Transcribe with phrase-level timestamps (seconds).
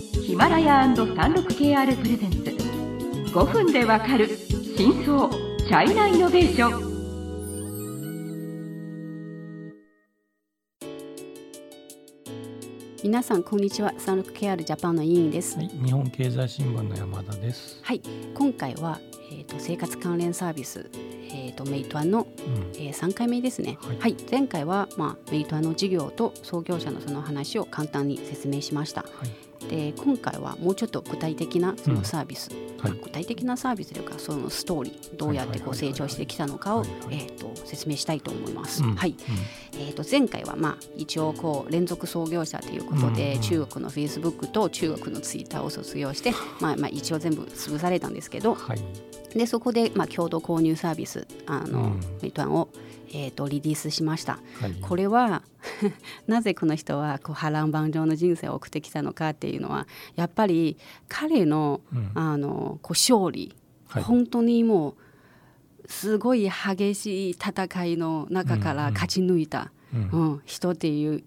[0.00, 2.38] ヒマラヤ &36KR プレゼンツ。
[3.34, 4.28] 5分でわかる
[4.76, 6.90] 真相チャイナイノベーション。
[13.04, 13.92] 皆さんこんにちは。
[13.98, 17.80] 36KR ジャパンの委員です、はい、日本経済新聞の山田です。
[17.82, 18.00] はい、
[18.34, 18.98] 今回は、
[19.30, 23.98] えー、と生活関連サービス、えー、とメイトアンの、うん、えー、3回目ですね、はい。
[23.98, 29.02] はい前回は、まあ、メイトアンの事業と創業者のその話を簡単に説明しました。
[29.02, 32.92] はい、で今回はもうちょっと具体的なそのサービス、はい。
[32.92, 38.82] まあ具体的なサービスというかそのストーリーどうやってこう成長してきたのかをはいはいはいえーと説明したいと思います。
[38.82, 38.94] うん。
[38.94, 39.14] はい。
[39.74, 48.80] えー、と前回は、まあ、一応こう連続創業者ということで、うんうん中国のフェイスブックと中国のツイッターを卒業して、 まあまあ、一応全部潰されたんですけどはい、
[49.34, 52.00] でそこで、まあ、共同購入サービスあの、うん。
[52.22, 52.68] メイトアンを、
[53.08, 54.38] えー、とリリースしました。
[54.60, 55.42] はい、これは
[56.26, 60.76] なぜこの人はこう波乱万丈の人生を送ってきたのかっていうのはやっぱり
[61.08, 62.10] 彼のうん。
[62.14, 63.54] あのこう勝利、
[63.88, 64.02] はい。
[64.02, 70.08] 本当にもうすごい激しい戦いの中から勝ち抜いた、うん。
[70.12, 71.24] うん人っていう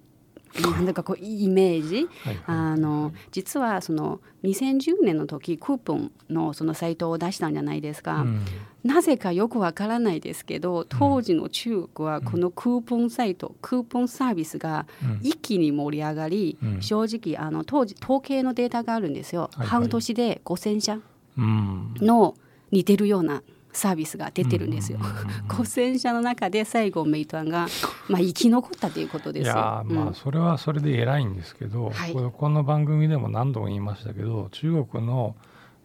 [0.61, 2.07] なんだかこうイメージ。
[2.23, 2.33] はい。
[2.35, 8.41] はいあの実はその2010年の時クーポンのそのサイトを出したんじゃないですか、うん。
[8.83, 15.19] なぜかよくわからないですけど当時の中国はこのクーポンサイト、クーポンサービスがうん。
[15.21, 16.81] 一気に盛り上がり、うん。
[16.81, 19.67] 正直あの当時統計のデータがあるんですよ、はいはい。
[19.67, 20.99] 半年で5,000社
[21.37, 21.93] うん。
[22.01, 22.35] の
[22.71, 23.43] 似てるような
[23.73, 24.99] サービスが出てるんですよ。
[25.01, 27.67] うんうんうんうん 5,000社の中で最後メイトアンが、
[28.07, 29.53] まあ、生き残ったということですよ。
[29.53, 35.35] いやーまあそれはそれで偉いんですけど、はいこの番組でも何度も言いましたけど中国の、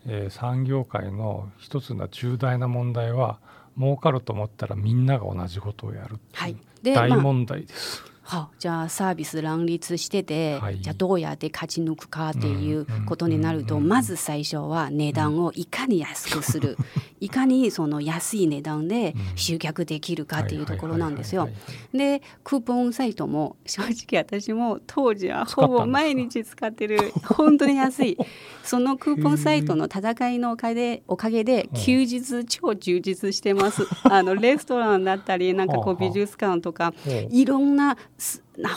[0.06, 3.38] えー産業界の一つの重大な問題は
[3.78, 8.04] 儲かると思ったらみんなが同じことをやるはいでまあ大問題です。
[8.28, 10.80] はじゃあサービス乱立してて、はい。
[10.80, 13.80] じゃあどうやって勝ち抜くかっていうことになると、うん。
[13.80, 16.76] うんうんまず最初は値段をいかに安くする、
[17.20, 21.48] いかにその安い値段で集客できるかっていうところなんですよ。
[21.92, 28.18] でクーポンサイトも正直私も当時はほぼ毎日使ってる 本当に安い。
[28.62, 33.86] そのクーポンサイトの戦いのおかげでおかげで休日超充実してます。
[34.04, 36.92] あのレストランだったりなんかこう美術館とか
[37.30, 37.96] いろんな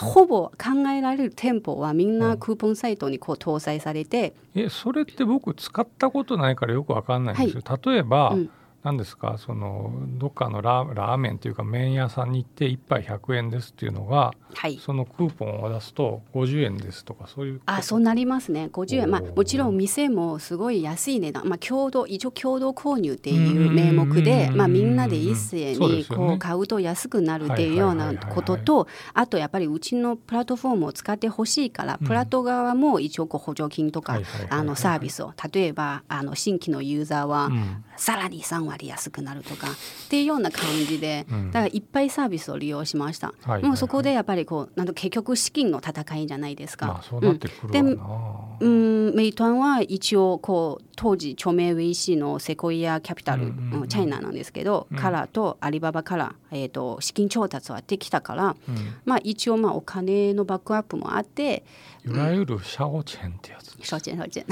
[0.00, 8.50] ほぼ考えられる店舗はみんなクーポンサイトにこう搭載されて、えそれって僕使ったことないからよくわかんないんですよ、例えば、うん
[8.82, 9.38] 何ですか？
[9.38, 18.68] そのどっかのラーラーメンというか麺屋さんに行って1杯100円ですっていうのがはい、そのクーポンを出すと50円ですとかそういうあそうなりますね。
[18.72, 19.10] 50円。
[19.10, 24.56] まあもちろん店もすごい安い値段、まあ、共同一応共同購入っていう名目で、うん。
[24.56, 32.06] まあ、みんなで一斉にこう買うと安くなるっていうようなこととあとやっぱりうちのプラットフォームを使ってほしいから、うん。
[32.06, 34.20] プラット側も一応こう補助金とか、
[34.50, 35.32] あのサービスを。
[35.52, 37.84] 例えばあの新規のユーザーは、うん。
[37.96, 43.28] さらに3割まりやすくなるとかっていうような感じで、だからいっぱいサービスを利用しました。
[43.28, 46.86] はいはいはいもうそこでやっぱりこうなんと結局資金の戦いじゃないですか。
[46.86, 53.88] まあそうなってくるわな、うん、メイトアンは一応こう当時著名 VC のセコイアキャピタル、うんうんうん。
[53.88, 54.98] チャイナなんですけど、うん。
[54.98, 58.76] からとアリババから、えー、と資金調達はできたから、うん。
[59.04, 61.64] まあ、一応まあお金のバックアップもあって
[62.04, 64.44] いわゆるシャオチェンってやつ承知承知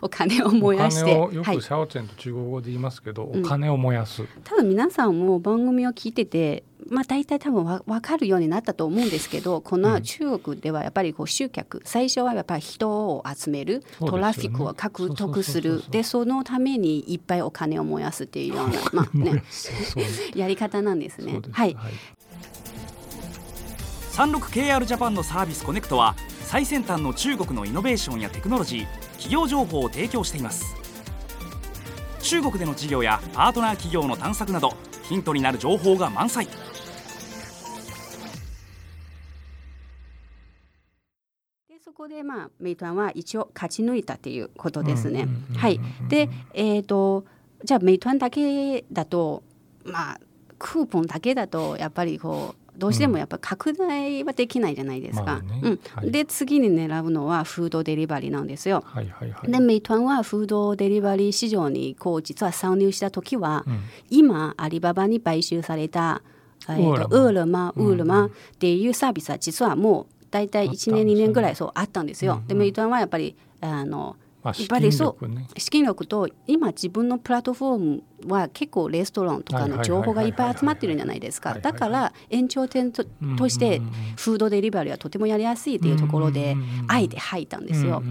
[0.00, 1.62] お金を燃やしてお金をよくはい。
[1.62, 3.44] シャオチェンと中国語で言いますけど、ん。
[3.44, 15.82] お金を燃やす、多分皆さんも番組を聞いてて、まあ、大体多分わ分かるようになったと思うんですけどこの中国ではやっぱりこう集客最初はやっぱり人を集める、トラフィックを獲得する。
[15.90, 19.42] でそのためにいっぱいお金を燃やすっていうような、まあ ね、
[20.34, 21.32] やり方なんですね。
[21.32, 21.40] そう。
[21.40, 21.54] です。
[21.54, 21.76] はい、
[24.12, 30.76] 36KR ジャパンのサービスコネクトは最先端の中国のイノベーションやテクノロジー企業情報を提供しています。
[32.20, 36.46] 中国での事業やパートナー企業の探索などヒントになる情報が満載
[41.84, 45.26] そこでまあメイトアンは一応勝ち抜いたっていうことですね。
[45.56, 45.80] はい。
[46.08, 47.24] でえっ、と
[47.64, 49.42] じゃあメイトアンだけだと
[49.84, 50.20] まあ
[50.60, 55.42] クーポンだけだとやっぱりこうどうしてもやっぱ拡大はできないじゃないですか。
[55.62, 55.80] うん。
[55.96, 56.12] はい。
[56.12, 58.84] で次に狙うのはフードデリバリーなんですよ。
[58.86, 59.50] はいはいはい。
[59.50, 63.80] でメイトアンはフードデリバリー市場にこう実は参入した時は、うん。
[64.08, 66.22] 今アリババに買収された、
[66.68, 68.30] えー、とウウールマウールマっ
[68.60, 72.42] ていうサービスは実はもう大体1年2年ぐらいそうあったんですよ。
[72.48, 75.48] でメイトアンはやっぱりあのまあ資ぱりそう金力ね。
[75.58, 77.78] 資金力と今自分のプラットフォー
[78.24, 81.54] ムは結構レストランとかの情報がいっぱい集まってるんじゃないですか。
[81.60, 83.04] だから延長点と
[83.36, 83.80] として
[84.16, 86.56] フードデリバリーはとてもやりやすいっていうところで
[86.88, 88.02] あえて入ったんですよ。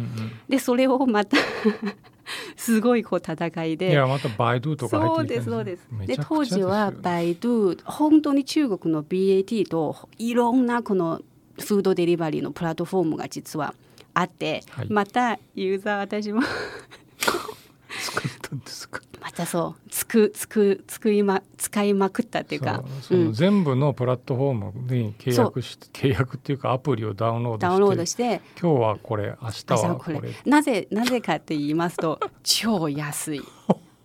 [0.48, 1.38] でそれをまた
[2.56, 5.88] すごいこう戦いいでやまたバイドゥとか入そうってきたですそうです。
[6.06, 11.22] で当時はバイドゥ本当に中国の BAT といろんなこの
[11.60, 13.74] フードデリバリーのプラットフォームが実は
[14.14, 14.88] あって、はい。
[14.90, 19.02] またユーザー私も作ったんですか？
[19.22, 23.34] またそうつくつくつくいま使いまくったっていうかそのうん。
[23.34, 30.34] 全部のプラットフォームに契約し契約っていうかアプリをダウンロードしてダウンロードして今日はこれ明日はこれ。
[30.46, 33.42] なぜなぜかって言いますと超安い。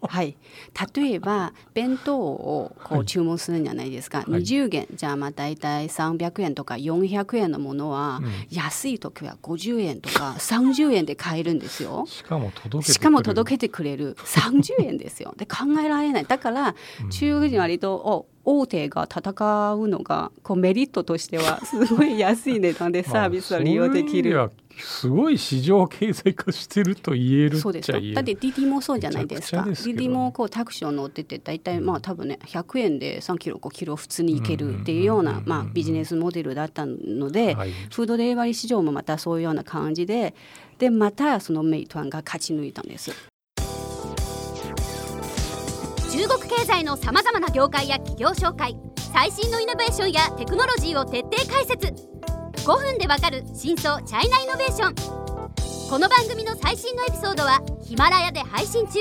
[0.09, 0.37] はい、
[0.95, 3.03] 例えば弁当をこはい。
[3.03, 4.43] う注文するんじゃないですか、はい。
[4.43, 8.33] 20元じゃあまあ大体300円とか400円のものは、うん。
[8.51, 12.05] 安い時は50円とか30円で買えるんですよ。
[12.07, 14.17] しかも届けてしかもけ届けてくれる。
[14.25, 15.35] 30円ですよ。
[15.39, 16.27] で考えられない。
[16.27, 17.11] だからうん。
[17.11, 18.27] 中国人は割とお
[18.61, 24.37] 大手が戦うのがこうメリットとしてはすごい安い値段でサービスを利用できる。
[24.37, 28.15] まあすごい市場経済化してると言えるそうですよっちゃ言える。
[28.17, 29.63] だってディディもそうじゃないですか。
[29.63, 29.99] ですけど。
[29.99, 37.71] ディディもこうタクシーを乗ってて大体まあ多分ね100円で3キロ5キロ普通に行けるっていうようなまあビジネスモデルだったので、はい。
[37.91, 40.35] フードデリバリー市場もまたそういうような感じで
[40.79, 43.13] でまたそのメイトワンが勝ち抜いたんです。
[46.11, 48.75] 中国経済のさまざまな業界や企業紹介
[49.13, 52.16] 最新のイノベーションやテクノロジーを徹底解説
[52.67, 54.95] 5分でわかる真相チャイナイノベーション。
[55.89, 58.99] この番組の最新のエピソードはヒマラヤで配信中。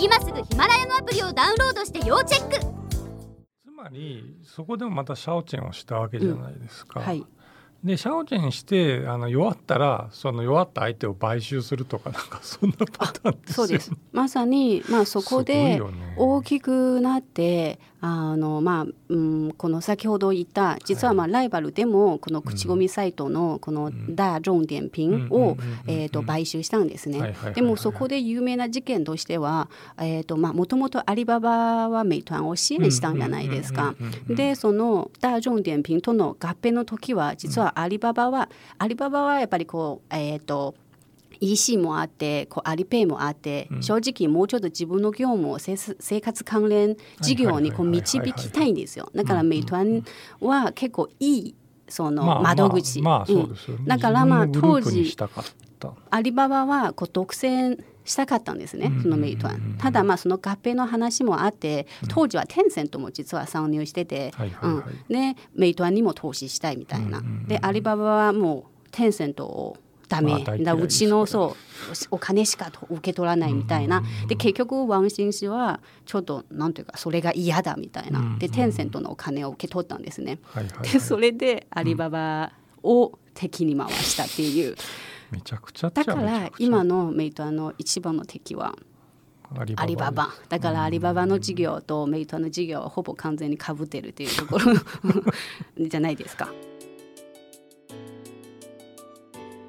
[0.00, 2.58] 今すぐヒマラヤのアプリをダウンロードして要チェック。
[2.58, 7.00] つまりそこでもまたシャオチェンをしたわけじゃないですか。
[7.00, 7.22] はい
[7.82, 13.54] でシャオチェンしてあの弱ったらその弱った相手を買収するとかなんかそんなパターンですよね。
[13.54, 13.92] そうです。
[14.12, 15.80] まさに、まあ、そこで
[16.16, 24.14] 大きくなってあの、まあうん、この先ほど言った実はまあライバルでもこの口コミサイトのこのん。
[24.14, 25.56] 大众点評うんうんを
[25.86, 27.34] えーと買収したんですね。
[27.54, 33.94] でもそこで有名な事件としてはえーとまあもともとアリババはメイトワンを支援したんじゃないですか。
[34.00, 34.36] うんうんうんうんうん。
[34.36, 40.74] でその大众点評との合併の時は実はアリババは、アリババはやっぱりこうえっ、と
[41.40, 43.82] EC もあってこうアリペイもあって、うん。
[43.82, 49.10] 正直もうちょっと自分の業務を生活関連事業にこう導はいきたいんですよ。
[49.14, 49.48] だからうん。
[49.48, 50.04] メイトワン
[50.40, 51.54] は結構いい
[51.88, 53.84] そのまあ窓口、まあ、まあうん。
[53.86, 55.16] だからまあ当時。
[56.10, 59.74] アリババはこう独占したかったんですねうん、そのメイトワうんうんうん。
[59.74, 59.78] ン。
[59.78, 67.22] ただまあその合併の話もあって、当時はテンセントも実は参入してて、うん、でメイトワンにも投資したいみたいな。
[67.46, 69.76] でアリババはもうテンセントを
[70.08, 80.40] ダメ、まあうちのそうお金しか受け取らないみたいな、で結局ワンシン氏はちょっとなんていうかそれが嫌だみたいな、でテンセントのお金を受け取ったんですね。
[80.82, 82.52] でそれでアリババ
[82.82, 84.74] を敵に回したっていう。
[85.30, 88.74] めちゃくちゃだから今のメイトワンの一番の敵は
[89.76, 90.28] アリババ。
[90.48, 94.74] だからアリババの事業とメイトワンの事業はほぼ完全にかぶってるっていうところ。
[95.88, 96.52] じゃないですか。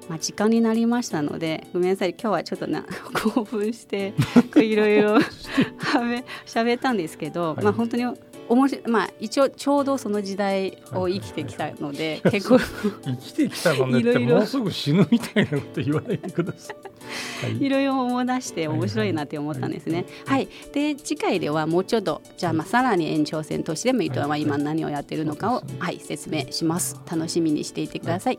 [0.08, 2.10] まあ、時間になりましたのでごめんなさい。
[2.10, 2.84] 今日はちょっとな
[3.34, 4.14] 興奮して
[4.56, 7.64] いろいろしゃべったんですけど、はい。
[7.64, 8.04] まあ本当に
[8.48, 12.32] 面白いまあ一応ちょうどその時代を生きてきたので、はい。
[12.32, 14.36] 結構生きてきたのねっていろいろ。
[14.36, 16.76] もうすぐ死ぬみたいなこと言わないでください。
[17.46, 17.62] はい。
[17.62, 20.06] いろいろ思い出して面白いなって思ったんですね。
[20.26, 27.00] はい、で次回ではもうちょっとじゃあまあさらに延長戦としてメイトは今何をやってるのかを、はい、説明します。
[27.10, 28.38] 楽しみにしていてください